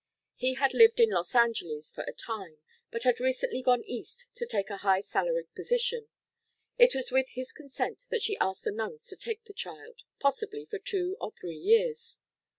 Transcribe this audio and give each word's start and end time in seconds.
He 0.33 0.55
had 0.55 0.73
lived 0.73 0.99
in 0.99 1.11
Los 1.11 1.35
Angeles 1.35 1.91
for 1.91 2.03
a 2.05 2.11
time, 2.11 2.57
but 2.89 3.03
had 3.03 3.19
recently 3.19 3.61
gone 3.61 3.83
East 3.83 4.31
to 4.33 4.47
take 4.47 4.71
a 4.71 4.77
high 4.77 5.01
salaried 5.01 5.53
position. 5.53 6.07
It 6.79 6.95
was 6.95 7.11
with 7.11 7.29
his 7.29 7.51
consent 7.51 8.05
that 8.09 8.23
she 8.23 8.35
asked 8.41 8.63
the 8.63 8.71
nuns 8.71 9.05
to 9.09 9.15
take 9.15 9.43
the 9.43 9.53
child 9.53 9.99
possibly 10.19 10.65
for 10.65 10.79
two 10.79 11.17
or 11.21 11.29
three 11.29 11.55
years. 11.57 12.19